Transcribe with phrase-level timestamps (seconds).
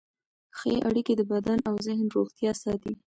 [0.57, 2.93] ښه اړیکې د بدن او ذهن روغتیا ساتي.